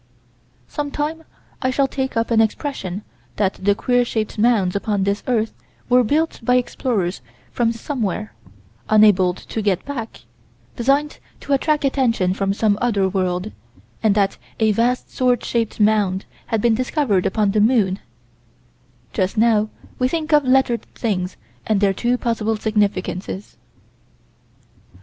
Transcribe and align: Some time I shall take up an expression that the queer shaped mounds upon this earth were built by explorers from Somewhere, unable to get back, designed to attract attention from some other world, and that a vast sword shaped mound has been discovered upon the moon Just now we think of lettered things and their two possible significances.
Some 0.67 0.89
time 0.89 1.25
I 1.61 1.69
shall 1.69 1.87
take 1.87 2.17
up 2.17 2.31
an 2.31 2.41
expression 2.41 3.03
that 3.35 3.53
the 3.61 3.75
queer 3.75 4.03
shaped 4.03 4.39
mounds 4.39 4.75
upon 4.75 5.03
this 5.03 5.21
earth 5.27 5.53
were 5.89 6.03
built 6.03 6.39
by 6.41 6.55
explorers 6.55 7.21
from 7.51 7.71
Somewhere, 7.71 8.33
unable 8.89 9.35
to 9.35 9.61
get 9.61 9.85
back, 9.85 10.21
designed 10.75 11.19
to 11.41 11.53
attract 11.53 11.85
attention 11.85 12.33
from 12.33 12.51
some 12.51 12.79
other 12.81 13.07
world, 13.07 13.51
and 14.01 14.15
that 14.15 14.39
a 14.59 14.71
vast 14.71 15.11
sword 15.11 15.43
shaped 15.45 15.79
mound 15.79 16.25
has 16.47 16.59
been 16.59 16.73
discovered 16.73 17.27
upon 17.27 17.51
the 17.51 17.61
moon 17.61 17.99
Just 19.13 19.37
now 19.37 19.69
we 19.99 20.07
think 20.07 20.33
of 20.33 20.43
lettered 20.43 20.81
things 20.95 21.37
and 21.67 21.79
their 21.79 21.93
two 21.93 22.17
possible 22.17 22.57
significances. 22.57 23.55